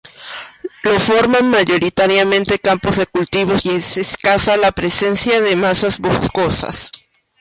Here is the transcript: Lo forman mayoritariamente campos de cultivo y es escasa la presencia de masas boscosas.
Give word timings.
Lo 0.81 0.99
forman 0.99 1.51
mayoritariamente 1.51 2.57
campos 2.57 2.97
de 2.97 3.05
cultivo 3.05 3.53
y 3.63 3.69
es 3.69 3.97
escasa 3.97 4.57
la 4.57 4.71
presencia 4.71 5.39
de 5.41 5.55
masas 5.55 5.99
boscosas. 5.99 6.91